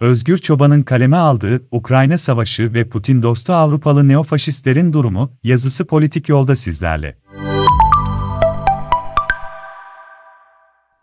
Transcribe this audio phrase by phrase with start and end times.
[0.00, 6.56] Özgür Çoban'ın kaleme aldığı Ukrayna Savaşı ve Putin dostu Avrupalı neofaşistlerin durumu yazısı politik yolda
[6.56, 7.16] sizlerle.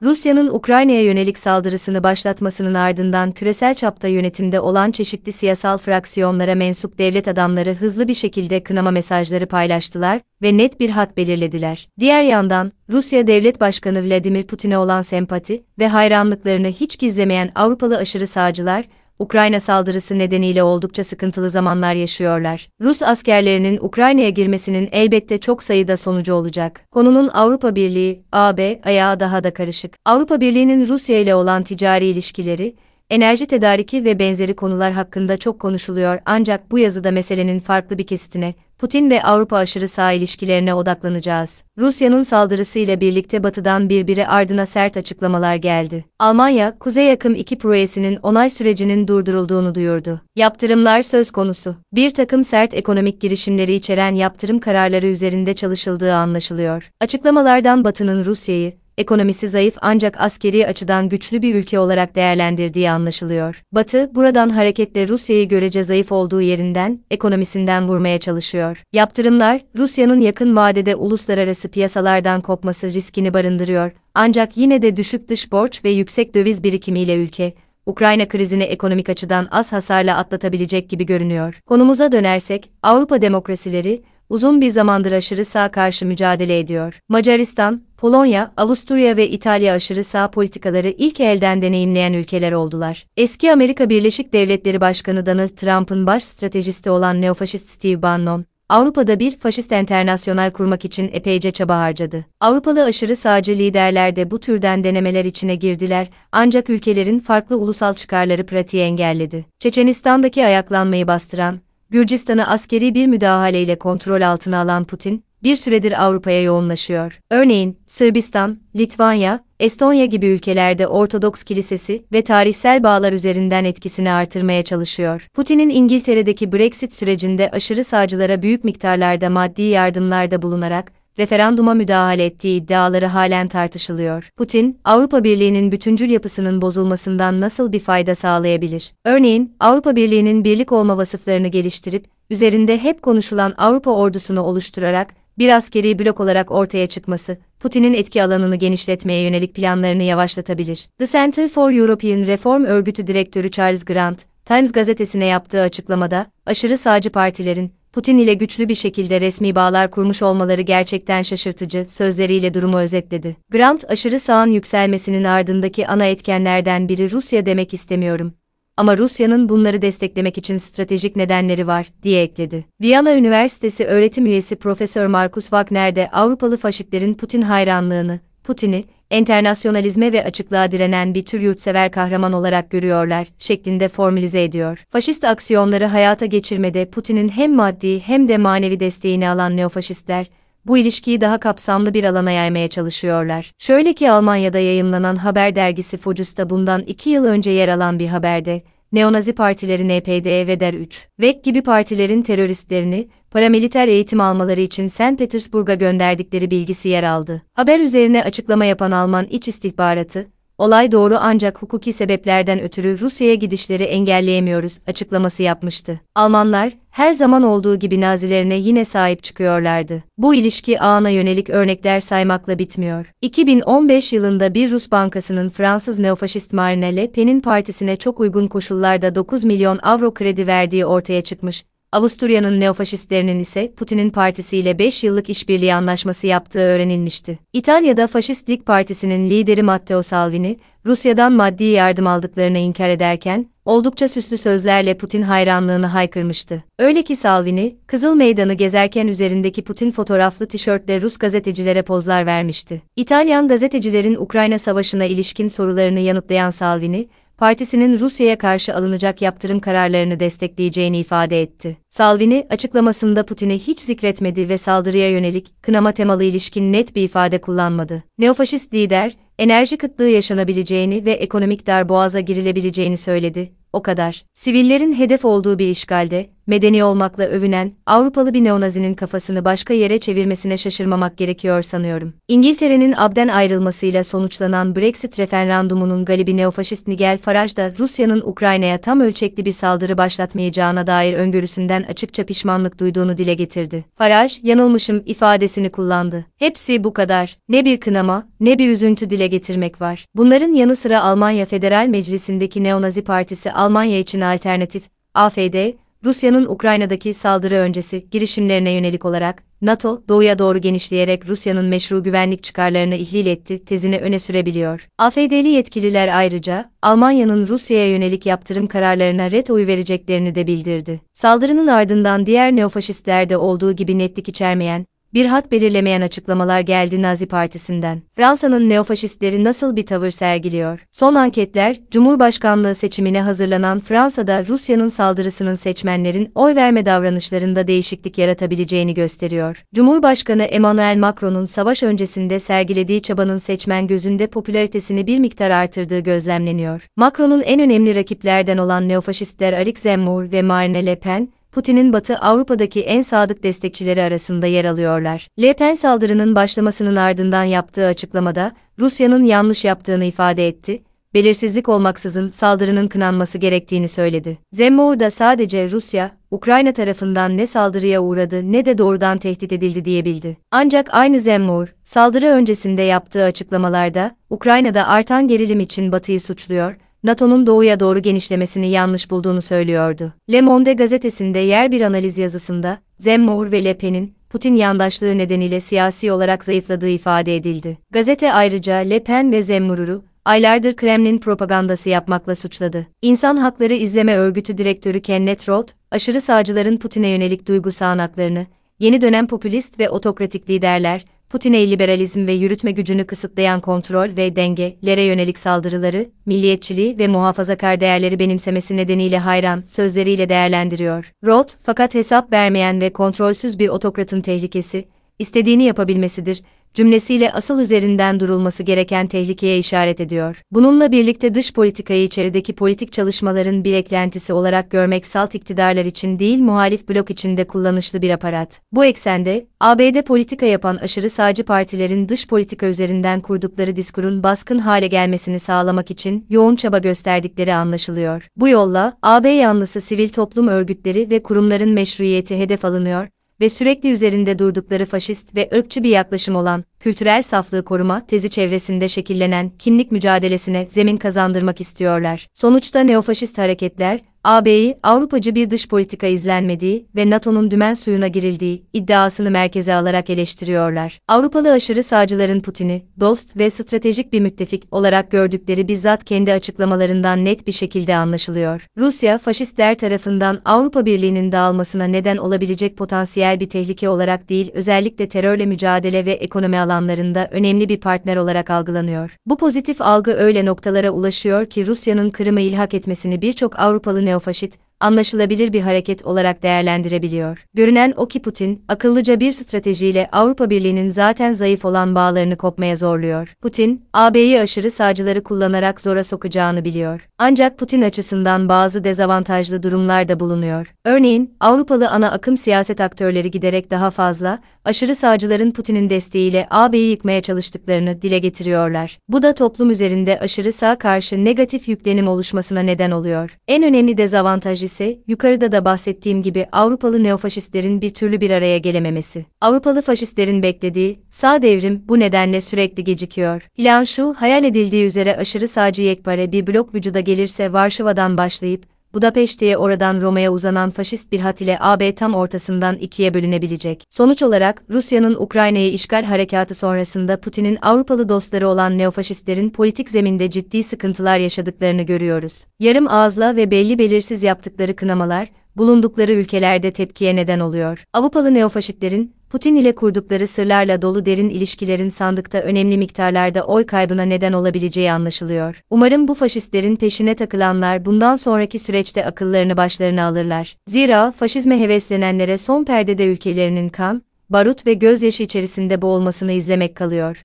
[0.06, 7.28] Rusya'nın Ukrayna'ya yönelik saldırısını başlatmasının ardından küresel çapta yönetimde olan çeşitli siyasal fraksiyonlara mensup devlet
[7.28, 11.90] adamları hızlı bir şekilde kınama mesajları paylaştılar ve net bir hat belirlediler.
[12.00, 18.28] Diğer yandan, Rusya Devlet Başkanı Vladimir Putin'e olan sempati ve hayranlıklarını hiç gizlemeyen Avrupalı aşırı
[18.28, 18.86] sağcılar,
[19.20, 22.70] Ukrayna saldırısı nedeniyle oldukça sıkıntılı zamanlar yaşıyorlar.
[22.82, 26.82] Rus askerlerinin Ukrayna'ya girmesinin elbette çok sayıda sonucu olacak.
[26.92, 29.94] Konunun Avrupa Birliği, AB, ayağı daha da karışık.
[30.06, 32.76] Avrupa Birliği'nin Rusya ile olan ticari ilişkileri,
[33.10, 38.54] enerji tedariki ve benzeri konular hakkında çok konuşuluyor ancak bu yazıda meselenin farklı bir kesitine,
[38.80, 41.64] Putin ve Avrupa aşırı sağ ilişkilerine odaklanacağız.
[41.78, 46.06] Rusya'nın saldırısıyla birlikte batıdan birbiri ardına sert açıklamalar geldi.
[46.20, 50.22] Almanya, Kuzey Akım 2 projesinin onay sürecinin durdurulduğunu duyurdu.
[50.36, 51.76] Yaptırımlar söz konusu.
[51.94, 56.92] Bir takım sert ekonomik girişimleri içeren yaptırım kararları üzerinde çalışıldığı anlaşılıyor.
[57.02, 63.64] Açıklamalardan Batı'nın Rusya'yı, ekonomisi zayıf ancak askeri açıdan güçlü bir ülke olarak değerlendirdiği anlaşılıyor.
[63.72, 68.84] Batı, buradan hareketle Rusya'yı görece zayıf olduğu yerinden, ekonomisinden vurmaya çalışıyor.
[68.94, 73.92] Yaptırımlar, Rusya'nın yakın vadede uluslararası piyasalardan kopması riskini barındırıyor.
[74.14, 77.54] Ancak yine de düşük dış borç ve yüksek döviz birikimiyle ülke,
[77.86, 81.62] Ukrayna krizini ekonomik açıdan az hasarla atlatabilecek gibi görünüyor.
[81.66, 87.00] Konumuza dönersek, Avrupa demokrasileri, uzun bir zamandır aşırı sağ karşı mücadele ediyor.
[87.10, 93.06] Macaristan, Polonya, Avusturya ve İtalya aşırı sağ politikaları ilk elden deneyimleyen ülkeler oldular.
[93.18, 99.38] Eski Amerika Birleşik Devletleri Başkanı Donald Trump'ın baş stratejisti olan neofaşist Steve Bannon, Avrupa'da bir
[99.38, 102.26] faşist enternasyonel kurmak için epeyce çaba harcadı.
[102.40, 108.46] Avrupalı aşırı sağcı liderler de bu türden denemeler içine girdiler, ancak ülkelerin farklı ulusal çıkarları
[108.46, 109.46] pratiği engelledi.
[109.60, 117.20] Çeçenistan'daki ayaklanmayı bastıran, Gürcistan'ı askeri bir müdahaleyle kontrol altına alan Putin, bir süredir Avrupa'ya yoğunlaşıyor.
[117.30, 125.28] Örneğin, Sırbistan, Litvanya, Estonya gibi ülkelerde Ortodoks Kilisesi ve tarihsel bağlar üzerinden etkisini artırmaya çalışıyor.
[125.34, 133.06] Putin'in İngiltere'deki Brexit sürecinde aşırı sağcılara büyük miktarlarda maddi yardımlarda bulunarak, referanduma müdahale ettiği iddiaları
[133.06, 134.30] halen tartışılıyor.
[134.38, 138.94] Putin, Avrupa Birliği'nin bütüncül yapısının bozulmasından nasıl bir fayda sağlayabilir?
[139.06, 146.00] Örneğin, Avrupa Birliği'nin birlik olma vasıflarını geliştirip, üzerinde hep konuşulan Avrupa ordusunu oluşturarak, bir askeri
[146.00, 150.90] blok olarak ortaya çıkması, Putin'in etki alanını genişletmeye yönelik planlarını yavaşlatabilir.
[150.98, 157.10] The Center for European Reform örgütü direktörü Charles Grant, Times gazetesine yaptığı açıklamada, aşırı sağcı
[157.10, 163.38] partilerin, Putin ile güçlü bir şekilde resmi bağlar kurmuş olmaları gerçekten şaşırtıcı, sözleriyle durumu özetledi.
[163.52, 168.34] Grant, aşırı sağın yükselmesinin ardındaki ana etkenlerden biri Rusya demek istemiyorum
[168.78, 172.66] ama Rusya'nın bunları desteklemek için stratejik nedenleri var, diye ekledi.
[172.82, 180.24] Viyana Üniversitesi öğretim üyesi Profesör Markus Wagner de Avrupalı faşitlerin Putin hayranlığını, Putin'i, enternasyonalizme ve
[180.24, 184.84] açıklığa direnen bir tür yurtsever kahraman olarak görüyorlar, şeklinde formülize ediyor.
[184.90, 190.28] Faşist aksiyonları hayata geçirmede Putin'in hem maddi hem de manevi desteğini alan neofaşistler,
[190.66, 193.52] bu ilişkiyi daha kapsamlı bir alana yaymaya çalışıyorlar.
[193.60, 198.64] Şöyle ki Almanya'da yayımlanan haber dergisi Focus'ta bundan iki yıl önce yer alan bir haberde,
[198.96, 205.18] neonazi partilerin EPD ve DER 3, VEK gibi partilerin teröristlerini, paramiliter eğitim almaları için St.
[205.18, 207.42] Petersburg'a gönderdikleri bilgisi yer aldı.
[207.54, 213.84] Haber üzerine açıklama yapan Alman İç İstihbaratı, olay doğru ancak hukuki sebeplerden ötürü Rusya'ya gidişleri
[213.84, 216.00] engelleyemiyoruz açıklaması yapmıştı.
[216.16, 220.04] Almanlar, her zaman olduğu gibi Nazilerine yine sahip çıkıyorlardı.
[220.18, 223.12] Bu ilişki ağına yönelik örnekler saymakla bitmiyor.
[223.22, 229.44] 2015 yılında bir Rus bankasının Fransız neofaşist Marine Le Pen'in partisine çok uygun koşullarda 9
[229.44, 231.66] milyon avro kredi verdiği ortaya çıkmış.
[231.96, 237.40] Avusturya'nın neofaşistlerinin ise Putin'in partisiyle 5 yıllık işbirliği anlaşması yaptığı öğrenilmişti.
[237.54, 244.38] İtalya'da Faşist Lig Partisi'nin lideri Matteo Salvini, Rusya'dan maddi yardım aldıklarını inkar ederken, oldukça süslü
[244.38, 246.64] sözlerle Putin hayranlığını haykırmıştı.
[246.80, 252.82] Öyle ki Salvini, Kızıl Meydanı gezerken üzerindeki Putin fotoğraflı tişörtle Rus gazetecilere pozlar vermişti.
[252.96, 260.98] İtalyan gazetecilerin Ukrayna Savaşı'na ilişkin sorularını yanıtlayan Salvini, partisinin Rusya'ya karşı alınacak yaptırım kararlarını destekleyeceğini
[260.98, 261.78] ifade etti.
[261.90, 268.04] Salvini, açıklamasında Putin'i hiç zikretmedi ve saldırıya yönelik, kınama temalı ilişkin net bir ifade kullanmadı.
[268.18, 274.26] Neofaşist lider, enerji kıtlığı yaşanabileceğini ve ekonomik darboğaza girilebileceğini söyledi, o kadar.
[274.34, 280.58] Sivillerin hedef olduğu bir işgalde, medeni olmakla övünen, Avrupalı bir neonazinin kafasını başka yere çevirmesine
[280.58, 282.14] şaşırmamak gerekiyor sanıyorum.
[282.28, 289.46] İngiltere'nin abden ayrılmasıyla sonuçlanan Brexit referandumunun galibi neofaşist Nigel Farage da Rusya'nın Ukrayna'ya tam ölçekli
[289.46, 293.86] bir saldırı başlatmayacağına dair öngörüsünden açıkça pişmanlık duyduğunu dile getirdi.
[293.98, 296.26] Farage, yanılmışım ifadesini kullandı.
[296.38, 297.38] Hepsi bu kadar.
[297.50, 300.06] Ne bir kınama, ne bir üzüntü dile getirmek var.
[300.16, 304.84] Bunların yanı sıra Almanya Federal Meclisi'ndeki Neonazi Partisi Almanya için alternatif,
[305.14, 305.72] AFD,
[306.06, 312.96] Rusya'nın Ukrayna'daki saldırı öncesi girişimlerine yönelik olarak NATO doğuya doğru genişleyerek Rusya'nın meşru güvenlik çıkarlarını
[312.96, 314.88] ihlal etti tezini öne sürebiliyor.
[314.98, 321.02] AFD'li yetkililer ayrıca Almanya'nın Rusya'ya yönelik yaptırım kararlarına ret oyu vereceklerini de bildirdi.
[321.14, 324.86] Saldırının ardından diğer neofaşistlerde olduğu gibi netlik içermeyen
[325.16, 328.02] bir hat belirlemeyen açıklamalar geldi Nazi Partisi'nden.
[328.16, 330.86] Fransa'nın neofaşistleri nasıl bir tavır sergiliyor?
[330.92, 339.64] Son anketler, Cumhurbaşkanlığı seçimine hazırlanan Fransa'da Rusya'nın saldırısının seçmenlerin oy verme davranışlarında değişiklik yaratabileceğini gösteriyor.
[339.76, 346.88] Cumhurbaşkanı Emmanuel Macron'un savaş öncesinde sergilediği çabanın seçmen gözünde popülaritesini bir miktar artırdığı gözlemleniyor.
[346.96, 352.82] Macron'un en önemli rakiplerden olan neofaşistler Eric Zemmour ve Marine Le Pen, Putin'in Batı Avrupa'daki
[352.82, 355.28] en sadık destekçileri arasında yer alıyorlar.
[355.42, 362.88] Le Pen saldırının başlamasının ardından yaptığı açıklamada, Rusya'nın yanlış yaptığını ifade etti, belirsizlik olmaksızın saldırının
[362.88, 364.38] kınanması gerektiğini söyledi.
[364.52, 370.38] Zemmour da sadece Rusya, Ukrayna tarafından ne saldırıya uğradı ne de doğrudan tehdit edildi diyebildi.
[370.52, 377.80] Ancak aynı Zemmour, saldırı öncesinde yaptığı açıklamalarda, Ukrayna'da artan gerilim için Batı'yı suçluyor, NATO'nun doğuya
[377.80, 380.14] doğru genişlemesini yanlış bulduğunu söylüyordu.
[380.32, 386.12] Le Monde gazetesinde yer bir analiz yazısında, Zemmour ve Le Pen'in, Putin yandaşlığı nedeniyle siyasi
[386.12, 387.78] olarak zayıfladığı ifade edildi.
[387.92, 392.88] Gazete ayrıca Le Pen ve Zemmour'u, aylardır Kremlin propagandası yapmakla suçladı.
[393.02, 398.46] İnsan Hakları İzleme Örgütü Direktörü Kenneth Roth, aşırı sağcıların Putin'e yönelik duygu sağanaklarını,
[398.80, 405.02] yeni dönem popülist ve otokratik liderler, Putin'e liberalizm ve yürütme gücünü kısıtlayan kontrol ve dengelere
[405.02, 411.12] yönelik saldırıları, milliyetçiliği ve muhafazakar değerleri benimsemesi nedeniyle hayran sözleriyle değerlendiriyor.
[411.26, 414.88] Roth, fakat hesap vermeyen ve kontrolsüz bir otokratın tehlikesi,
[415.20, 416.44] istediğini yapabilmesidir,
[416.76, 420.42] cümlesiyle asıl üzerinden durulması gereken tehlikeye işaret ediyor.
[420.52, 426.40] Bununla birlikte dış politikayı içerideki politik çalışmaların bir eklentisi olarak görmek salt iktidarlar için değil
[426.40, 428.62] muhalif blok içinde kullanışlı bir aparat.
[428.72, 434.88] Bu eksende, ABD politika yapan aşırı sağcı partilerin dış politika üzerinden kurdukları diskurun baskın hale
[434.88, 438.28] gelmesini sağlamak için yoğun çaba gösterdikleri anlaşılıyor.
[438.38, 443.08] Bu yolla, AB yanlısı sivil toplum örgütleri ve kurumların meşruiyeti hedef alınıyor
[443.40, 448.88] ve sürekli üzerinde durdukları faşist ve ırkçı bir yaklaşım olan kültürel saflığı koruma tezi çevresinde
[448.88, 452.28] şekillenen kimlik mücadelesine zemin kazandırmak istiyorlar.
[452.34, 459.32] Sonuçta neofaşist hareketler, AB'yi Avrupacı bir dış politika izlenmediği ve NATO'nun dümen suyuna girildiği iddiasını
[459.32, 461.00] merkeze alarak eleştiriyorlar.
[461.08, 467.48] Avrupalı aşırı sağcıların Putin'i dost ve stratejik bir müttefik olarak gördükleri bizzat kendi açıklamalarından net
[467.48, 468.68] bir şekilde anlaşılıyor.
[468.78, 475.46] Rusya, faşistler tarafından Avrupa Birliği'nin dağılmasına neden olabilecek potansiyel bir tehlike olarak değil, özellikle terörle
[475.46, 479.18] mücadele ve ekonomi alanlarında önemli bir partner olarak algılanıyor.
[479.26, 485.54] Bu pozitif algı öyle noktalara ulaşıyor ki Rusya'nın Kırım'ı ilhak etmesini birçok Avrupalı neofaşit, anlaşılabilir
[485.54, 487.46] bir hareket olarak değerlendirebiliyor.
[487.54, 493.34] Görünen o ki Putin, akıllıca bir stratejiyle Avrupa Birliği'nin zaten zayıf olan bağlarını kopmaya zorluyor.
[493.42, 497.08] Putin, AB'yi aşırı sağcıları kullanarak zora sokacağını biliyor.
[497.18, 500.74] Ancak Putin açısından bazı dezavantajlı durumlar da bulunuyor.
[500.86, 507.22] Örneğin, Avrupalı ana akım siyaset aktörleri giderek daha fazla, aşırı sağcıların Putin'in desteğiyle AB'yi yıkmaya
[507.22, 509.00] çalıştıklarını dile getiriyorlar.
[509.10, 513.38] Bu da toplum üzerinde aşırı sağ karşı negatif yüklenim oluşmasına neden oluyor.
[513.48, 514.75] En önemli dezavantaj ise,
[515.08, 519.26] yukarıda da bahsettiğim gibi Avrupalı neofaşistlerin bir türlü bir araya gelememesi.
[519.42, 523.50] Avrupalı faşistlerin beklediği, sağ devrim bu nedenle sürekli gecikiyor.
[523.58, 529.58] Plan şu, hayal edildiği üzere aşırı sağcı yekpare bir blok vücuda gelirse Varşova'dan başlayıp, Budapeşte'ye
[529.58, 533.84] oradan Roma'ya uzanan faşist bir hat ile AB tam ortasından ikiye bölünebilecek.
[533.90, 540.64] Sonuç olarak Rusya'nın Ukrayna'yı işgal harekatı sonrasında Putin'in Avrupalı dostları olan neofaşistlerin politik zeminde ciddi
[540.64, 542.46] sıkıntılar yaşadıklarını görüyoruz.
[542.60, 547.84] Yarım ağızla ve belli belirsiz yaptıkları kınamalar, bulundukları ülkelerde tepkiye neden oluyor.
[547.94, 554.34] Avrupalı neofaşitlerin, Putin ile kurdukları sırlarla dolu derin ilişkilerin sandıkta önemli miktarlarda oy kaybına neden
[554.34, 555.62] olabileceği anlaşılıyor.
[555.70, 560.58] Umarım bu faşistlerin peşine takılanlar bundan sonraki süreçte akıllarını başlarına alırlar.
[560.68, 567.24] Zira faşizme heveslenenlere son perdede ülkelerinin kan, barut ve gözyaşı içerisinde boğulmasını izlemek kalıyor.